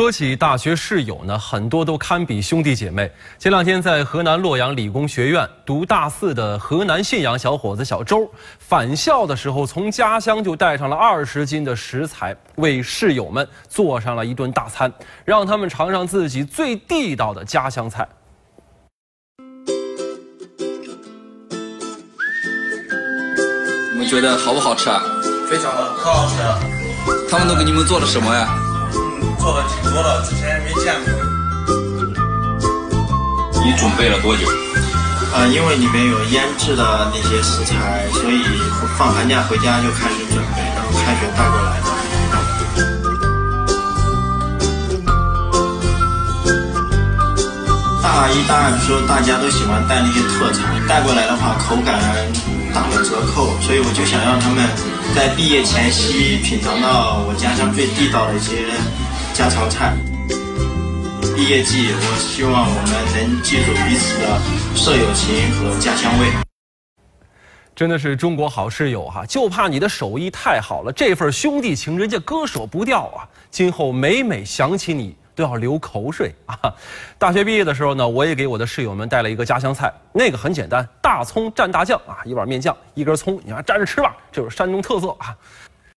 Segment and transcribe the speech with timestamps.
[0.00, 3.12] 说起大学室友呢，很多都堪比兄弟姐妹。
[3.38, 8.26] 前两天在河南洛阳理工学院读大四的河南信阳小伙子小周，
[8.58, 14.90] 返校的时候从家乡就带上了二十斤的食材，为室友们做上了一顿大餐，
[15.22, 18.08] 让他们尝尝自己最地道的家乡菜。
[23.92, 25.02] 你们觉得好不好吃啊？
[25.46, 26.36] 非常的很好吃，
[27.30, 28.48] 他们都给你们做了什么呀？
[29.38, 31.12] 做的挺多的，之前也没见过。
[33.62, 34.46] 你准备了多久？
[35.32, 38.42] 呃，因为里面有腌制的那些食材，所以
[38.98, 41.86] 放寒假回家就开始准备，然后开学带过来的。
[48.02, 52.00] 大一、大二的时候，大家都喜欢带那些特产，带过来的话口感
[52.74, 54.66] 打了折扣，所以我就想让他们
[55.14, 58.66] 在毕业前夕品尝到我家乡最地道的一些
[59.32, 59.94] 家常菜。
[61.34, 64.38] 毕业季，我希望我们能记住彼此的
[64.76, 66.26] 舍友情和家乡味。
[67.74, 73.24] 真的是中国好室友哈，就怕你的手艺太好了，这份兄弟情人家割舍不掉啊！
[73.50, 76.58] 今后每每想起你，都要流口水啊！
[77.16, 85.34] 大学毕业的时候呢，我也给我的室友们带了一个家乡菜，那个很简单，大葱蘸大酱啊，一碗面酱，一根葱，你看蘸着吃吧，这是山东特色啊！